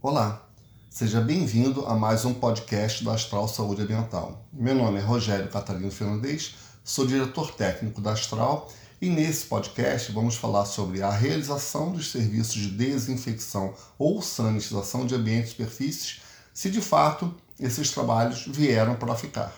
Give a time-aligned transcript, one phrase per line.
[0.00, 0.48] Olá,
[0.88, 4.46] seja bem-vindo a mais um podcast da Astral Saúde Ambiental.
[4.52, 6.54] Meu nome é Rogério Catarino Fernandes,
[6.84, 8.70] sou diretor técnico da Astral
[9.02, 15.16] e nesse podcast vamos falar sobre a realização dos serviços de desinfecção ou sanitização de
[15.16, 16.20] ambientes e superfícies,
[16.54, 19.52] se de fato esses trabalhos vieram para ficar.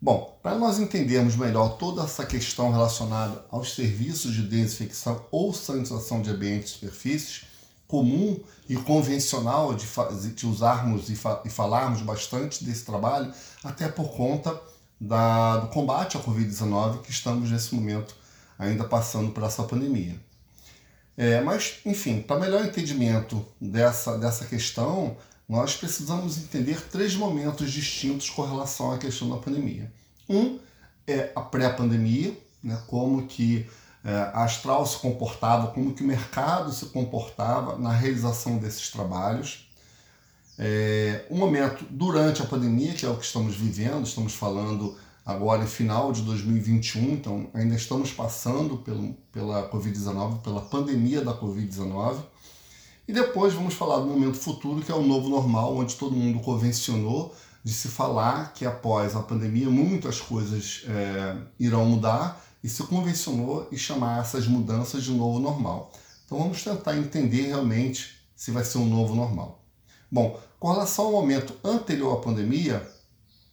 [0.00, 6.20] Bom, para nós entendermos melhor toda essa questão relacionada aos serviços de desinfecção ou sanitização
[6.20, 7.51] de ambientes e superfícies,
[7.92, 9.86] comum e convencional de,
[10.30, 13.30] de usarmos e, fa e, falarmos bastante desse trabalho,
[13.62, 14.58] até por conta
[14.98, 18.16] da, do combate à Covid-19 que estamos nesse momento
[18.58, 20.18] ainda passando por essa pandemia.
[21.18, 25.14] É, mas, enfim, para melhor entendimento dessa, dessa questão,
[25.46, 29.92] nós precisamos entender três momentos distintos com relação à questão da pandemia.
[30.26, 30.58] Um
[31.06, 33.68] é a pré-pandemia, né, como que
[34.04, 39.68] a Astral se comportava, como que o mercado se comportava na realização desses trabalhos.
[40.58, 45.62] É, um momento durante a pandemia, que é o que estamos vivendo, estamos falando agora
[45.62, 52.16] em final de 2021, então ainda estamos passando pelo, pela Covid-19, pela pandemia da Covid-19.
[53.06, 56.40] E depois vamos falar do momento futuro, que é o novo normal, onde todo mundo
[56.40, 62.82] convencionou de se falar que após a pandemia muitas coisas é, irão mudar e se
[62.84, 65.92] convencionou e chamar essas mudanças de novo normal.
[66.24, 69.64] Então vamos tentar entender realmente se vai ser um novo normal.
[70.10, 72.88] Bom, com relação ao momento anterior à pandemia,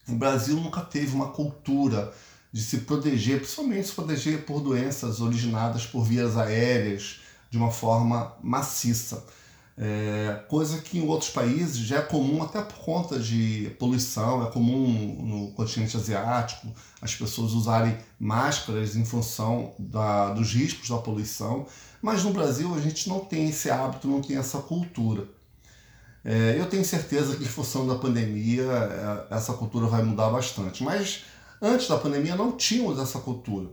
[0.07, 2.13] o Brasil nunca teve uma cultura
[2.51, 8.35] de se proteger, principalmente se proteger por doenças originadas por vias aéreas de uma forma
[8.41, 9.25] maciça.
[9.81, 14.51] É, coisa que em outros países já é comum até por conta de poluição, é
[14.51, 16.67] comum no continente asiático
[17.01, 21.65] as pessoas usarem máscaras em função da, dos riscos da poluição,
[22.01, 25.25] mas no Brasil a gente não tem esse hábito, não tem essa cultura.
[26.25, 30.83] É, eu tenho certeza que em função da pandemia é, essa cultura vai mudar bastante,
[30.83, 31.23] mas
[31.61, 33.69] antes da pandemia não tínhamos essa cultura.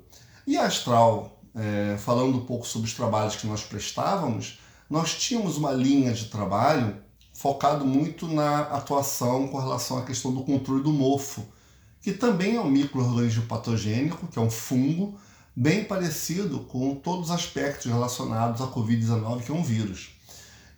[0.46, 5.56] E a Astral, é, falando um pouco sobre os trabalhos que nós prestávamos, nós tínhamos
[5.56, 6.96] uma linha de trabalho
[7.32, 11.44] focado muito na atuação com relação à questão do controle do mofo,
[12.00, 15.18] que também é um microorganismo patogênico, que é um fungo,
[15.54, 20.10] bem parecido com todos os aspectos relacionados à Covid-19, que é um vírus.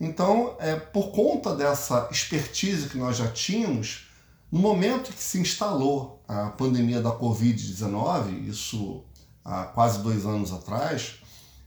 [0.00, 4.08] Então, é, por conta dessa expertise que nós já tínhamos,
[4.50, 9.04] no momento que se instalou a pandemia da Covid-19, isso
[9.44, 11.16] há quase dois anos atrás,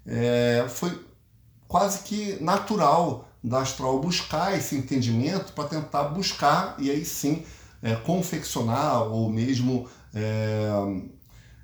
[0.06, 1.11] é, foi
[1.72, 7.46] quase que natural da Astral buscar esse entendimento para tentar buscar e aí sim
[7.82, 10.70] é, confeccionar ou mesmo é,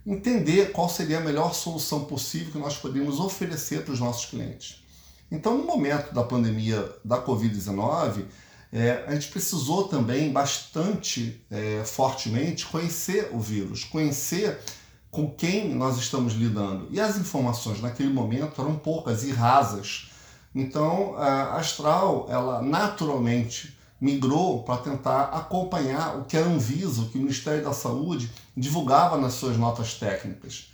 [0.06, 4.82] entender qual seria a melhor solução possível que nós poderíamos oferecer para os nossos clientes.
[5.30, 8.24] Então, no momento da pandemia da Covid-19,
[8.72, 14.58] é, a gente precisou também bastante é, fortemente conhecer o vírus, conhecer
[15.18, 16.88] com quem nós estamos lidando.
[16.92, 20.12] E as informações naquele momento eram poucas e rasas.
[20.54, 27.18] Então, a Astral, ela naturalmente migrou para tentar acompanhar o que a Anvisa, o que
[27.18, 30.72] o Ministério da Saúde divulgava nas suas notas técnicas,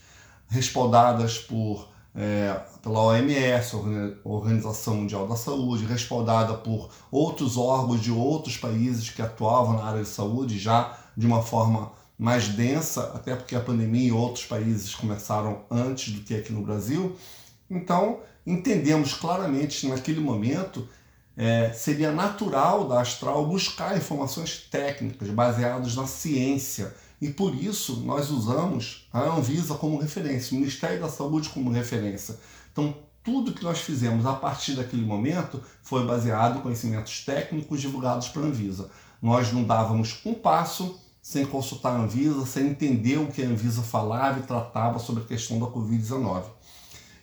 [0.50, 3.78] respaldadas por é, pela OMS,
[4.25, 10.04] Organização Mundial da Saúde, respaldada por outros órgãos de outros países que atuavam na área
[10.04, 14.94] de saúde já de uma forma mais densa, até porque a pandemia em outros países
[14.94, 17.16] começaram antes do que aqui no Brasil.
[17.69, 20.88] Então, entendemos claramente naquele momento
[21.35, 28.30] é, seria natural da Astral buscar informações técnicas baseadas na ciência e por isso nós
[28.30, 32.38] usamos a Anvisa como referência, o Ministério da Saúde como referência.
[32.72, 38.28] Então, tudo que nós fizemos a partir daquele momento foi baseado em conhecimentos técnicos divulgados
[38.28, 38.90] pela Anvisa.
[39.22, 43.82] Nós não dávamos um passo sem consultar a Anvisa, sem entender o que a Anvisa
[43.82, 46.44] falava e tratava sobre a questão da Covid-19.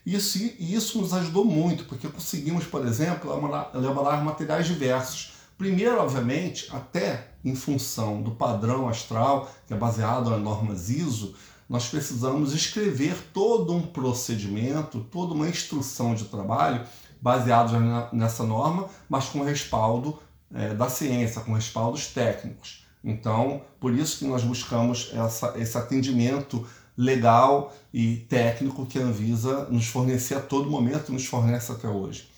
[0.06, 3.30] Isso, isso nos ajudou muito, porque conseguimos, por exemplo,
[3.74, 5.32] elaborar, materiais diversos.
[5.58, 11.34] Primeiro, obviamente, até em função do padrão astral, que é baseado nas normas ISO,
[11.68, 16.86] nós precisamos escrever todo um procedimento, toda uma instrução de trabalho
[17.20, 17.74] baseado
[18.14, 20.18] nessa norma, mas com respaldo
[20.54, 22.80] é, da ciência, com respaldos técnicos.
[23.02, 26.66] Então, por isso que nós buscamos essa, esse atendimento
[26.96, 32.28] legal e técnico que a Anvisa nos fornecia a todo momento, nos fornece até hoje.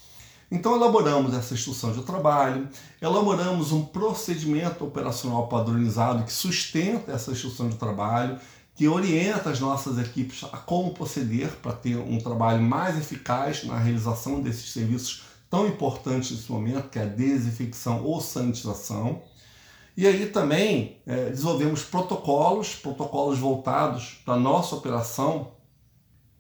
[0.51, 2.69] Então, elaboramos essa instrução de trabalho,
[3.01, 8.39] elaboramos um procedimento operacional padronizado que sustenta essa instrução de trabalho,
[8.75, 13.79] que orienta as nossas equipes a como proceder para ter um trabalho mais eficaz na
[13.79, 19.23] realização desses serviços tão importante nesse momento, que é a desinfecção ou sanitização.
[19.97, 25.53] E aí também é, desenvolvemos protocolos, protocolos voltados para a nossa operação,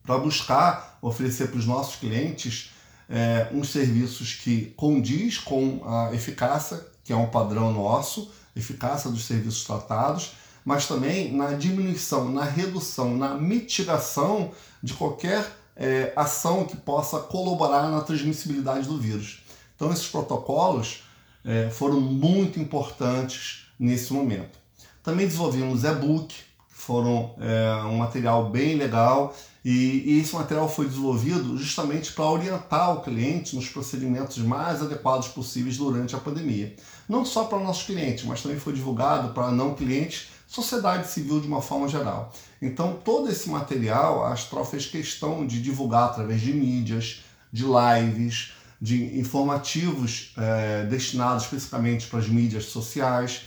[0.02, 2.70] para buscar oferecer para os nossos clientes
[3.08, 9.24] é, uns serviços que condiz com a eficácia, que é um padrão nosso, eficácia dos
[9.26, 10.32] serviços tratados,
[10.64, 14.52] mas também na diminuição, na redução, na mitigação
[14.82, 15.44] de qualquer
[15.76, 19.42] é, ação que possa colaborar na transmissibilidade do vírus.
[19.74, 21.02] Então, esses protocolos
[21.44, 24.58] é, foram muito importantes nesse momento.
[25.02, 26.34] Também desenvolvemos e-book,
[26.68, 29.34] foram é, um material bem legal
[29.64, 35.28] e, e esse material foi desenvolvido justamente para orientar o cliente nos procedimentos mais adequados
[35.28, 36.74] possíveis durante a pandemia.
[37.08, 41.46] Não só para nossos clientes, mas também foi divulgado para não clientes, sociedade civil de
[41.46, 42.32] uma forma geral.
[42.60, 47.22] Então, todo esse material a Astral fez questão de divulgar através de mídias,
[47.52, 53.42] de lives, de informativos é, destinados especificamente para as mídias sociais,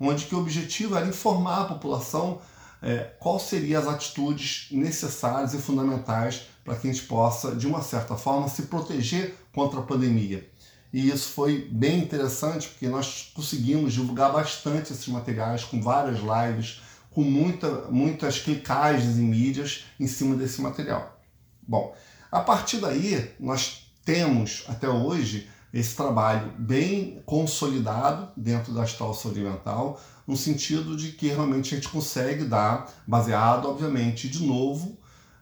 [0.00, 2.40] onde que o objetivo era informar a população
[2.80, 7.82] é, quais seriam as atitudes necessárias e fundamentais para que a gente possa, de uma
[7.82, 10.48] certa forma, se proteger contra a pandemia.
[10.90, 16.80] E isso foi bem interessante porque nós conseguimos divulgar bastante esses materiais com várias lives,
[17.10, 21.20] com muita, muitas clicagens em mídias em cima desse material.
[21.60, 21.94] Bom,
[22.32, 30.00] a partir daí nós temos até hoje esse trabalho bem consolidado dentro da Astral Mental,
[30.26, 34.96] no sentido de que realmente a gente consegue dar, baseado, obviamente, de novo,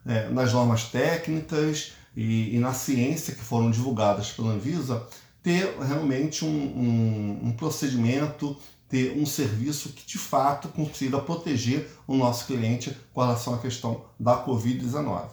[0.05, 5.07] é, nas normas técnicas e, e, na ciência que foram divulgadas pela Anvisa,
[5.41, 8.57] ter realmente um, um, um procedimento,
[8.89, 14.03] ter um serviço que de fato consiga proteger o nosso cliente com relação à questão
[14.19, 15.29] da Covid-19.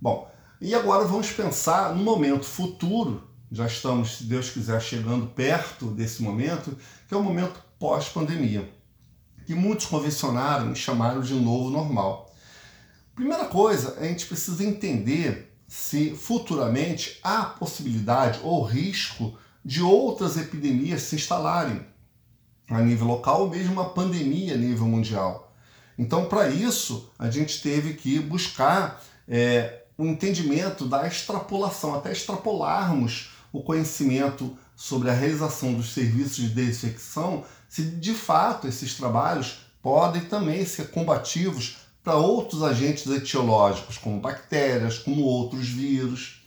[0.00, 0.31] Bom,
[0.62, 6.22] e agora vamos pensar no momento futuro já estamos, se Deus quiser, chegando perto desse
[6.22, 6.74] momento,
[7.06, 8.66] que é o momento pós-pandemia,
[9.44, 12.34] que muitos convencionaram e chamaram de novo normal.
[13.14, 21.02] Primeira coisa, a gente precisa entender se futuramente há possibilidade ou risco de outras epidemias
[21.02, 21.84] se instalarem
[22.70, 25.54] a nível local ou mesmo uma pandemia a nível mundial.
[25.98, 33.30] Então, para isso, a gente teve que buscar é, o entendimento da extrapolação, até extrapolarmos
[33.52, 40.22] o conhecimento sobre a realização dos serviços de desinfecção, se de fato esses trabalhos podem
[40.22, 46.42] também ser combativos para outros agentes etiológicos, como bactérias, como outros vírus.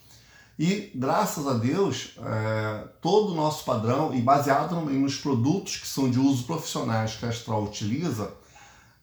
[0.58, 6.10] E, graças a Deus, é, todo o nosso padrão, e baseado nos produtos que são
[6.10, 8.32] de uso profissionais que a Astral utiliza,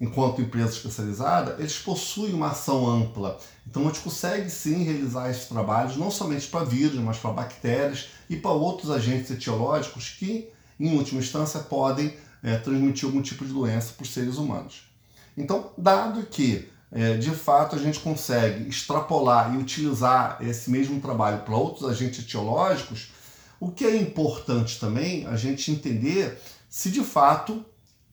[0.03, 3.39] enquanto empresa especializada, eles possuem uma ação ampla.
[3.65, 8.09] Então a gente consegue sim realizar esses trabalhos não somente para vírus, mas para bactérias
[8.29, 10.49] e para outros agentes etiológicos que,
[10.81, 14.91] em última instância, podem é, transmitir algum tipo de doença para os seres humanos.
[15.39, 21.43] Então, dado que é, de fato a gente consegue extrapolar e utilizar esse mesmo trabalho
[21.43, 23.13] para outros agentes etiológicos,
[23.61, 27.65] o que é importante também a gente entender se de fato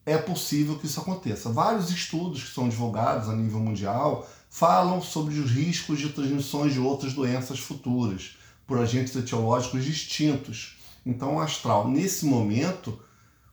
[0.04, 1.50] é possível que isso aconteça.
[1.50, 6.80] Vários estudos que são divulgados a nível mundial falam sobre os riscos de transmissões de
[6.80, 8.36] outras doenças futuras
[8.66, 10.76] por agentes etiológicos distintos.
[11.04, 12.98] Então, o astral, nesse momento,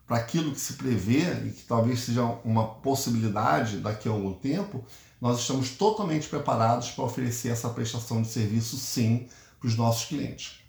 [0.08, 4.84] para aquilo que se prevê e que talvez seja uma possibilidade daqui a algum tempo,
[5.20, 9.28] nós estamos totalmente preparados para oferecer essa prestação de serviço, sim,
[9.60, 10.60] para os nossos clientes.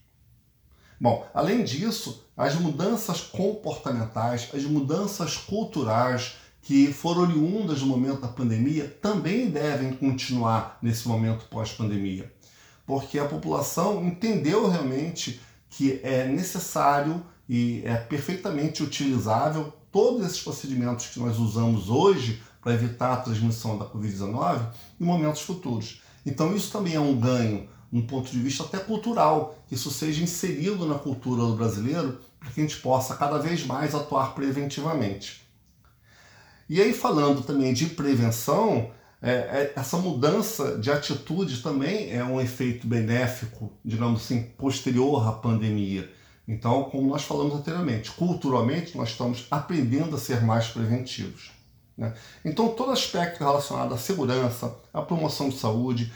[1.00, 8.28] Bom, além disso, as mudanças comportamentais, as mudanças culturais que foram oriundas no momento da
[8.28, 12.32] pandemia também devem continuar nesse momento pós-pandemia,
[12.84, 15.40] porque a população entendeu realmente
[15.70, 22.74] que é necessário e é perfeitamente utilizável todos esses procedimentos que nós usamos hoje para
[22.74, 24.60] evitar a transmissão da Covid-19
[25.00, 26.02] em momentos futuros.
[26.26, 30.22] Então, isso também é um ganho um ponto de vista até cultural, que isso seja
[30.22, 35.42] inserido na cultura do brasileiro, para que a gente possa cada vez mais atuar preventivamente.
[36.68, 38.90] E aí, falando também de prevenção,
[39.22, 45.32] é, é, essa mudança de atitude também é um efeito benéfico, digamos assim, posterior à
[45.32, 46.10] pandemia.
[46.46, 51.50] Então, como nós falamos anteriormente, culturalmente nós estamos aprendendo a ser mais preventivos.
[51.96, 52.14] Né?
[52.44, 56.12] Então, todo aspecto relacionado à segurança, à promoção de saúde,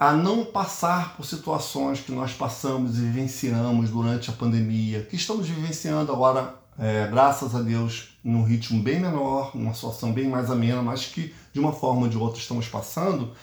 [0.00, 5.46] a não passar por situações que nós passamos e vivenciamos durante a pandemia, que estamos
[5.46, 10.80] vivenciando agora, é, graças a Deus, num ritmo bem menor, numa situação bem mais amena,
[10.80, 13.34] mas que de uma forma ou de outra estamos passando.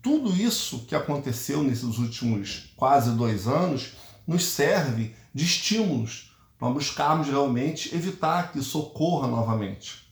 [0.00, 3.92] Tudo isso que aconteceu nesses últimos quase dois anos
[4.26, 10.10] nos serve de estímulos para buscarmos realmente evitar que isso ocorra novamente.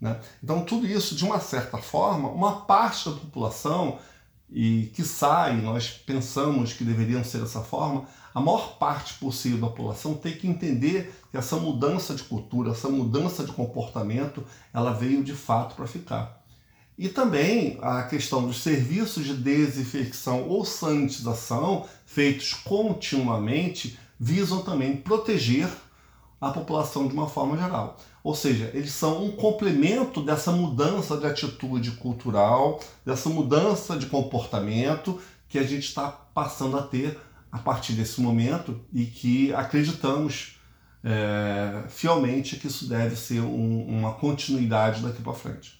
[0.00, 0.18] Né?
[0.42, 4.00] Então, tudo isso, de uma certa forma, uma parte da população,
[4.50, 9.66] e que sai, nós pensamos que deveriam ser dessa forma, a maior parte possível da
[9.66, 15.22] população tem que entender que essa mudança de cultura, essa mudança de comportamento, ela veio
[15.22, 16.38] de fato para ficar.
[16.96, 25.68] E também a questão dos serviços de desinfecção ou sanitização feitos continuamente visam também proteger
[26.40, 27.98] a população de uma forma geral.
[28.22, 35.20] Ou seja, eles são um complemento dessa mudança de atitude cultural, dessa mudança de comportamento
[35.48, 37.18] que a gente está passando a ter
[37.50, 40.58] a partir desse momento e que acreditamos
[41.02, 45.78] é, fielmente que isso deve ser um, uma continuidade daqui para frente.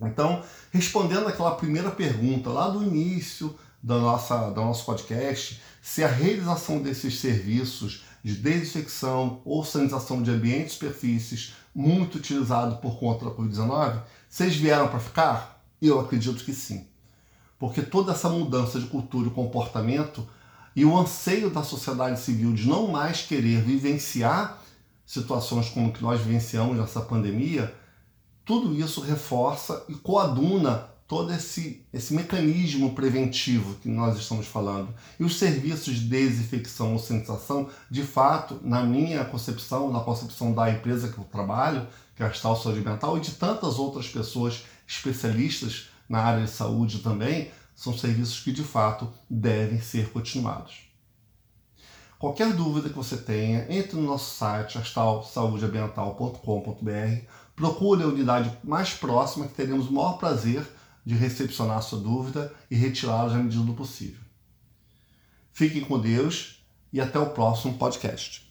[0.00, 6.08] Então, respondendo aquela primeira pergunta lá do início da nossa, do nosso podcast, se a
[6.08, 13.24] realização desses serviços de desinfecção ou sanitização de ambientes e superfícies muito utilizado por conta
[13.24, 15.64] da Covid-19, vocês vieram para ficar?
[15.80, 16.86] Eu acredito que sim.
[17.58, 20.26] Porque toda essa mudança de cultura e comportamento
[20.74, 24.62] e o anseio da sociedade civil de não mais querer vivenciar
[25.04, 27.74] situações como que nós vivenciamos nessa pandemia,
[28.44, 34.94] tudo isso reforça e coaduna todo esse, esse mecanismo preventivo que nós estamos falando.
[35.18, 40.70] E os serviços de desinfecção ou sanitização, de fato, na minha concepção, na concepção da
[40.70, 44.62] empresa que eu trabalho, que é a Astal Saúde Mental, e de tantas outras pessoas
[44.86, 50.88] especialistas na área de saúde também, são serviços que de fato devem ser continuados.
[52.20, 57.24] Qualquer dúvida que você tenha, entre no nosso site astalsaudeambiental.com.br,
[57.56, 60.64] procure a unidade mais próxima que teremos o maior prazer
[61.04, 64.20] de recepcionar a sua dúvida e retirá-la à medida do possível.
[65.52, 68.49] Fiquem com Deus e até o próximo podcast.